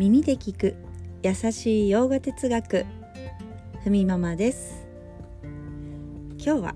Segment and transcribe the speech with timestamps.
[0.00, 0.76] 耳で聞く
[1.22, 2.86] 優しい洋画哲学。
[3.84, 4.88] ふみママです。
[6.42, 6.74] 今日は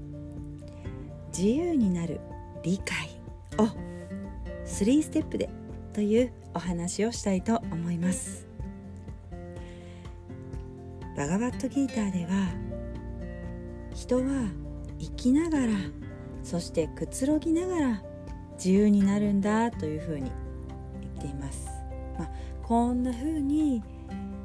[1.29, 2.21] 自由になる
[2.63, 3.09] 理解。
[3.57, 3.71] を
[4.67, 5.49] 3ステップで
[5.95, 8.47] というお話をしたいと思います。
[11.17, 12.51] バガバットギーターでは
[13.95, 14.23] 人は
[15.01, 15.73] 生きながら
[16.43, 18.03] そしてくつろぎながら
[18.57, 20.31] 自由になるんだというふうに
[21.01, 21.67] 言っています、
[22.19, 22.31] まあ、
[22.67, 23.83] こんなふうに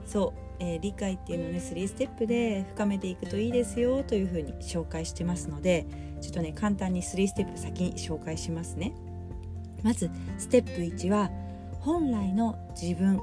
[0.06, 5.86] そう、えー、理解っていうのをね3ステップで深めていくといいですよというふうに紹介してますので
[6.22, 8.94] ちょっとね簡単に3ステップ先に紹介しますね。
[9.84, 11.32] まずステップ1は
[11.80, 13.22] 本来の自分、ま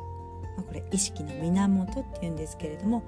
[0.61, 3.03] あ、これ意識の源っていうんですけれども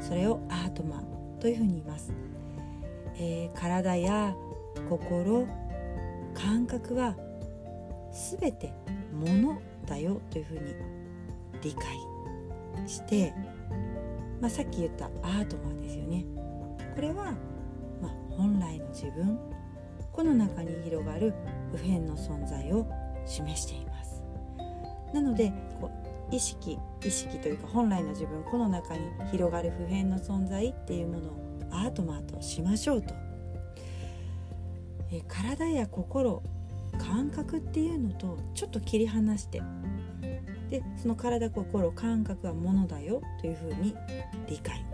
[0.00, 2.12] それをアートマンというふうに言います、
[3.14, 4.34] えー、体や
[4.88, 5.46] 心
[6.34, 7.14] 感覚は
[8.38, 8.74] 全て
[9.12, 10.99] ものだよというふうに
[11.62, 13.32] 理解して、
[14.40, 16.24] まあ、さっき言ったアートマンですよね。
[16.94, 17.34] これは、
[18.02, 19.38] まあ、本来の自分
[20.12, 21.32] この中に広がる
[21.72, 22.86] 普遍の存在を
[23.24, 24.22] 示しています。
[25.14, 25.90] なのでこ
[26.30, 33.14] う意識意識というか本来の自分この中に広がる普遍の存在っていうものをアートマーとしましょうと。
[35.12, 36.42] え体や心
[36.98, 39.60] 感覚っていうのとちょっと切り離して
[40.70, 43.94] でその体心感覚はものだよというふうに
[44.48, 44.84] 理解。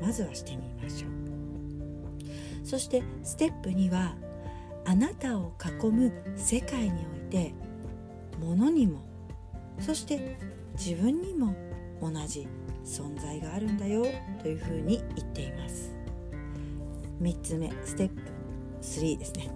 [0.00, 2.66] まずはしてみましょう。
[2.66, 4.14] そしてステップ2は
[4.84, 7.54] あなたを囲む世界において
[8.40, 9.00] 物にも
[9.80, 10.36] そして
[10.74, 11.54] 自分にも
[12.00, 12.46] 同じ
[12.84, 14.04] 存在があるんだよ
[14.42, 15.92] というふうに言っています。
[17.22, 18.20] 3つ目ステップ
[18.82, 19.50] 3ですね。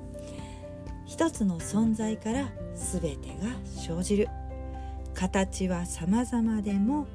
[1.06, 4.28] 一つの存在から全てが生じる。
[5.21, 7.07] 形は様々でも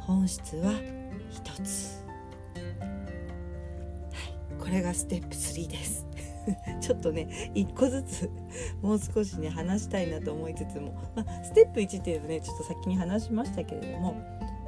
[0.00, 0.72] 本質は
[1.30, 2.04] 一つ、
[2.56, 2.60] は
[4.58, 6.04] い、これがステップ3です。
[6.82, 8.28] ちょっとね一個ずつ
[8.82, 14.14] もう少しね話したいなと思いつつも、まあ、ステップ1っていうのねちょっと先に話しましたけれども、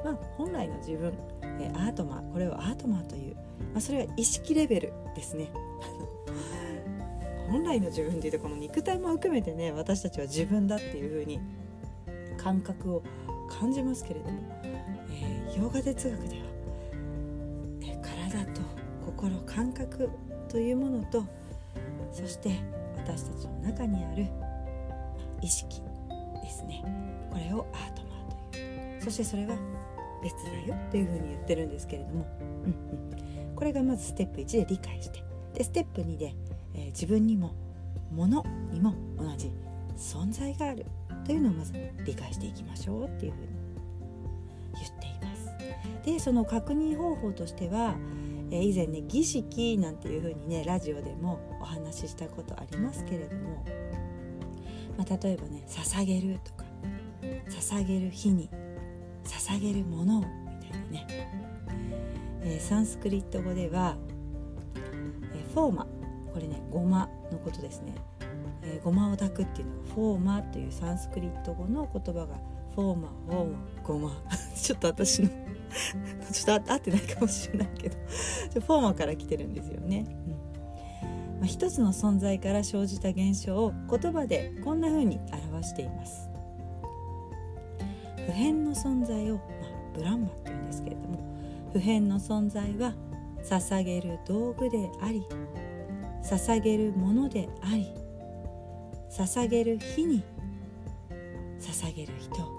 [0.05, 1.12] まあ、本来の自分
[1.59, 5.50] えアートマこれをアートマという、まあ、それは意識レベルですね。
[7.50, 11.41] 本来の自分っていうとこの肉体も含めてね私たちは自分だっていう風に
[12.38, 13.03] 感覚を
[13.50, 14.38] 感じますけれども、
[15.10, 16.43] えー、ヨガ哲学では、
[17.82, 18.62] えー、体と
[19.04, 20.09] 心感覚
[20.49, 21.25] というものと
[22.12, 22.56] そして
[22.97, 24.26] 私たちの中にある
[25.43, 25.82] 意識
[26.43, 26.82] ですね。
[27.31, 29.03] これをアートマーという。
[29.03, 29.56] そしてそれは
[30.22, 32.70] 別だよというふうに言ってるんですけれども、うん
[33.50, 35.22] うん、これがまずステップ1で理解して。
[35.55, 36.34] でステップ2で
[36.78, 37.55] えー、自分にも
[38.12, 39.50] 物にも同じ
[39.97, 40.87] 存在がある。
[41.28, 41.75] というのをまず
[42.06, 43.49] 理解していきましょうっていうふうに
[44.75, 46.06] 言っています。
[46.06, 47.97] でその確認方法としては、
[48.50, 53.62] え、以前ね儀式なんていうふうにねラジオでもお話ししたことありますけれども、
[54.97, 56.65] まあ、例えばね捧げるとか
[57.50, 58.49] 捧げる日に
[59.25, 60.27] 捧げるものをみ
[60.67, 61.06] たいなね、
[62.43, 63.99] えー、サンスクリット語では、
[65.34, 65.87] えー、フォーマ
[66.33, 67.94] これねごまのことですね、
[68.69, 72.39] えー、ごまを炊くっていうのがフォーマというサンスクリット語の言葉が
[72.75, 74.23] フォーマフォーマごま。
[74.55, 75.29] ちょっと私の
[76.33, 77.97] ちょっと合ってないかもしれないけど。
[78.61, 80.33] フォーマから来てるんですよね、うん。
[80.33, 85.19] まあ、一つの存在から生じた現象を言葉でこんな風に
[85.53, 86.29] 表しています。
[88.29, 89.45] 普遍の存在を、まあ、
[89.95, 91.19] ブランマっていうんですけれども
[91.73, 92.93] 普遍の存在は
[93.43, 95.25] 捧げる道具であり
[96.23, 97.91] 捧げるものであり
[99.10, 100.22] 捧げる日に
[101.60, 102.58] 捧げる人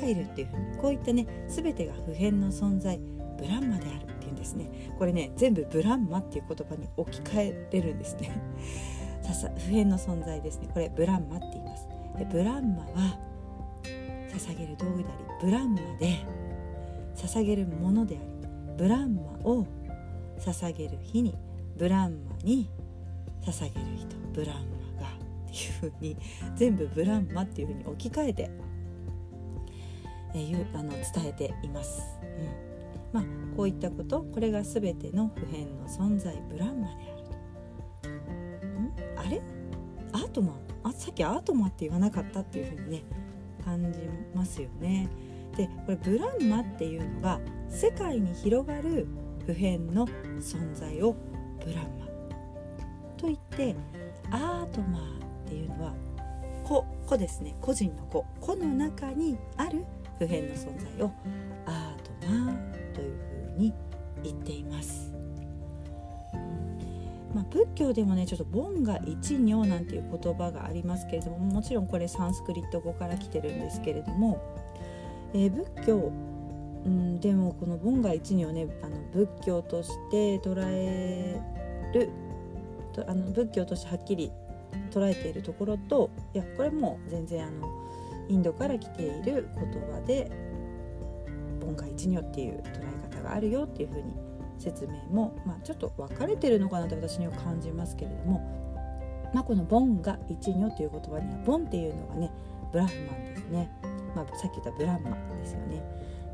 [0.00, 2.98] がいるっていうふうにこういったね全てが普遍の存在
[3.38, 4.90] ブランマであるっていうんですね。
[4.98, 8.30] これね全部ブランマっていう言葉に置き換えれるんですね。
[9.26, 10.68] 普遍の存在ですね。
[10.72, 11.88] これブランマって言います。
[12.18, 13.18] でブランマは
[14.32, 16.16] 捧げる道具でありブランマで
[17.16, 18.26] 捧げるものであり
[18.78, 19.66] ブランマを
[20.38, 21.34] 捧げる日に
[21.76, 22.70] ブランマに
[23.42, 24.75] 捧げる人ブランマ。
[25.56, 26.16] いうふうに
[26.54, 28.50] 全部ブランマっていうふうに置き換えて、
[30.34, 32.02] えー、あの伝えています。
[32.22, 32.24] う
[32.62, 32.66] ん
[33.12, 33.24] まあ、
[33.56, 37.22] こういったことこれが全ての普遍の存在ブランマである
[38.02, 38.08] と。
[38.08, 38.92] ん？
[39.18, 39.40] あれ？
[40.12, 40.56] アートマン？
[40.84, 43.04] あさっきアートマンって言わなかったっていうふうにね
[43.64, 44.00] 感じ
[44.34, 45.08] ますよね。
[45.56, 49.06] でこれブランマっていうのが世界に広がる
[49.46, 50.06] 普遍の
[50.38, 51.16] 存在を
[51.64, 52.06] ブランマ
[53.16, 53.74] といって
[54.30, 55.94] アートマーっていうのは
[56.64, 59.84] 個個ですね個人の個個の中にある
[60.18, 61.12] 普遍の存在を
[61.66, 63.16] アートマーという
[63.52, 63.72] ふうに
[64.24, 65.12] 言っています。
[67.34, 74.40] まあ、仏教でもねちょっと「ボンが一如」なんていう言葉がありますけれどももちろんこれサンスクリット語から来てるんですけれども、
[75.34, 76.12] えー、仏教
[76.86, 81.38] うん、でもこの「ボンガ一如」ねあの仏教として捉え
[81.92, 82.10] る
[83.06, 84.32] あの仏教としてはっきり
[84.96, 87.68] 捉えているところといやこれも全然あの
[88.28, 90.30] インドから来ている言葉で
[91.60, 94.14] 「ボンガ一如」っていう捉え方があるよっていうふうに
[94.58, 98.40] 説明も、まあ、ちょっと分かれてるのかなと私には感じますけれども、
[99.34, 102.30] まあ、この「ボンガ一如」という言葉には「ボン」っていうのがね
[102.72, 103.70] ブラフマンですね、
[104.14, 105.82] まあ、さっき言ったブランマですよね。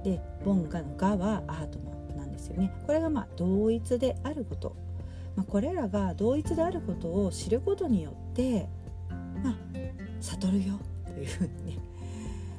[0.05, 2.73] でボンガの「ガ」はアートマンなんですよね。
[2.87, 4.77] これがまあ同一であること、
[5.37, 8.69] まあ、これらが同一であることを知ることによって
[9.43, 9.55] まあ
[10.21, 11.79] 悟るよというふうにね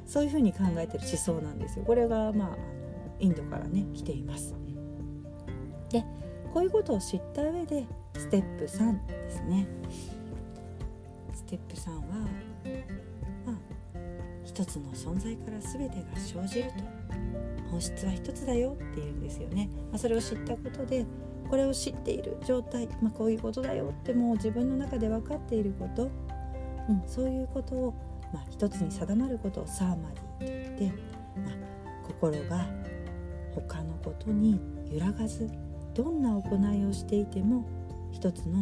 [0.06, 1.84] そういうふうに考えてる思想なんですよ。
[1.84, 2.56] これがまあ
[3.20, 4.54] インドからね来ています。
[5.90, 6.04] で
[6.52, 9.66] こういうことを知った上でステップ3ですね。
[11.32, 12.00] ステップ3は、
[13.46, 13.56] まあ、
[14.44, 17.03] 一つの存在から全てが生じると
[17.74, 21.04] 本質は一つだよっていうんですよね、まあ、それを知ったことで
[21.50, 26.08] これを知っている状態、まあ、こういうことだよってもう自分の中で分かっていること、
[26.88, 27.94] うん、そういうことを、
[28.32, 29.96] まあ、一つに定まることをサーマ
[30.40, 30.96] リーといって、
[31.36, 31.54] まあ、
[32.06, 32.64] 心が
[33.56, 35.50] 他のことに揺らがず
[35.94, 37.66] どんな行いをしていても
[38.12, 38.58] 一つの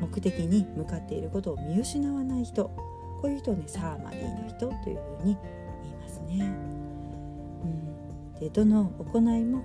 [0.00, 5.36] 目的に向かっていることを見失わない人こういう人をねサーマリーの人というふうに
[5.82, 6.85] 言いますね。
[8.40, 9.64] でどの行いも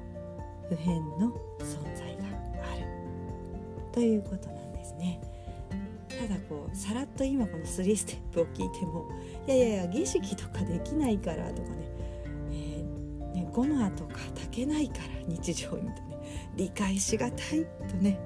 [0.70, 2.24] 普遍の存在が
[2.64, 2.86] ある
[3.92, 5.20] ということなんですね。
[6.08, 9.10] ただこうさらっと今この3ステップを聞いても
[9.48, 11.76] いやいやいや儀式とかできないからとかね,、
[12.52, 18.20] えー、ねごまとか炊けないから日常にとね理解しがたいとね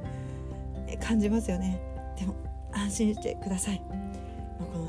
[1.02, 1.80] 感じますよね。
[2.20, 2.36] でも
[2.72, 3.82] 安心してください。
[4.60, 4.88] まあ、この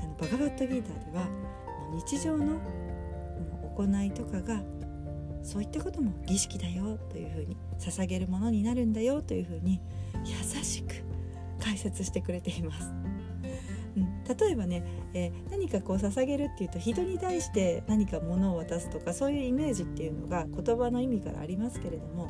[0.00, 1.28] あのバガバットギーターでは
[1.94, 2.58] 日常の
[3.76, 4.60] 行いとかが
[5.42, 9.80] そういったことも儀式だよというふうに捧げるものになるんだよというふうに
[10.24, 10.94] 優しく
[11.60, 12.92] 解説してくれています。
[13.96, 22.28] うん、例えばね、えー、何かこう捧げるっていうと人に対して何か物を渡すとかそういうイメージっていうのが言葉の意味からありますけれども、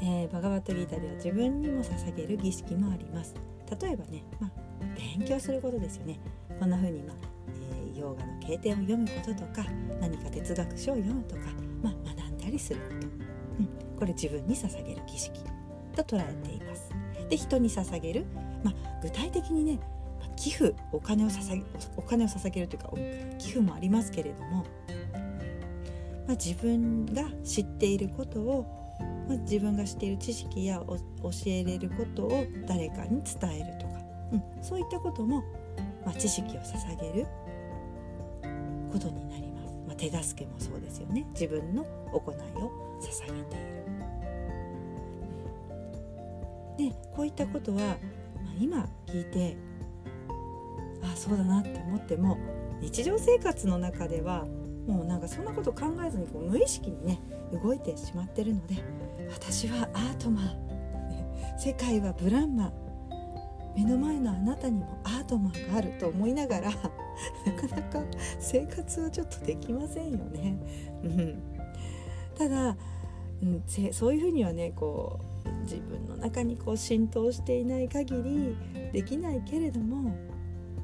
[0.00, 3.34] えー、バガバットギータでは自分にも捧げる儀式もあります。
[3.80, 4.50] 例えばね、まあ、
[5.18, 6.18] 勉強することですよね。
[6.58, 7.16] こんな風に、まあ、
[7.98, 9.64] ヨーガの経典を読むこととか
[10.00, 11.42] 何か哲学書を読むとか
[11.82, 13.62] まあ、学んだりすること、う
[13.94, 15.40] ん、これ自分に捧げる儀式
[15.94, 16.90] と捉えています。
[17.28, 18.26] で人に捧げる、
[18.62, 19.78] まあ、具体的にね、
[20.20, 21.64] まあ、寄付お金を捧げ
[21.96, 22.90] お金を捧げるというか
[23.38, 24.64] 寄付もありますけれども、
[26.26, 28.66] まあ、自分が知っていることを、
[29.28, 30.98] まあ、自分が知っている知識や教
[31.46, 34.00] えれることを誰かに伝えるとか、
[34.32, 35.42] うん、そういったことも、
[36.04, 37.26] まあ、知識を捧げる
[38.96, 39.74] ことになります。
[39.86, 43.76] まあ、手助けもそうですよね自分の行いを捧げている。
[46.78, 47.96] でこういったことは、まあ、
[48.58, 49.56] 今聞いて
[51.02, 52.38] あそうだなって思っても
[52.80, 54.44] 日常生活の中では
[54.86, 57.18] もうなんかそんなこと考えずにこう無意識にね
[57.52, 58.76] 動いてしまってるので
[59.30, 60.66] 私はアートマン
[61.58, 62.72] 世界はブランマ
[63.74, 66.70] 目の前のあなたにもアートマンがあると思いながら
[67.44, 68.02] なかなか
[68.38, 70.58] 生活はちょっとできませんよね。
[71.02, 71.42] うん、
[72.36, 72.76] ただ、
[73.42, 78.56] うん、そういうふうにはねこう自分の中にこう浸透していない限り
[78.92, 80.16] できないけれども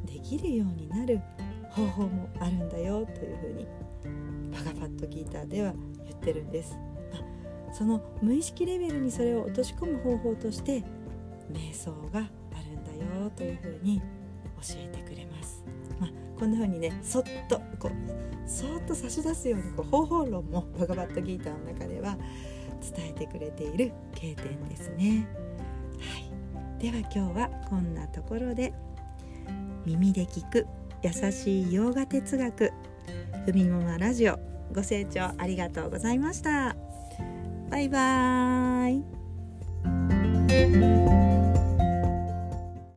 [0.04, 1.20] できるようになる
[1.70, 3.66] 方法もあるんだよというふうに
[4.52, 5.72] バガパッドギターでは
[6.04, 6.76] 言ってるんです。
[7.72, 10.84] その無意識レベルにそれを落とし込む方法として
[11.50, 12.22] 瞑想があ
[12.60, 12.92] るんだ
[13.24, 15.64] よというふうに教えてくれます。
[16.42, 22.18] こんな風にねそっとこうそっと差し出すようにこう方法論も バガバットギーターの中では
[22.96, 25.28] 伝えてくれている経典ですね。
[26.00, 26.18] は
[26.80, 28.72] い、では今日はこんなところで
[29.86, 30.66] 耳で聞く
[31.02, 32.72] 優しい洋画哲学
[33.46, 34.36] ふみもまラジオ
[34.74, 36.74] ご清聴ありがとうございました。
[37.70, 38.98] バイバー
[41.28, 41.31] イ